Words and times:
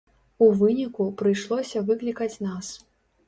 У 0.45 0.45
выніку, 0.61 1.03
прыйшлося 1.19 1.83
выклікаць 1.91 2.35
нас. 2.47 2.73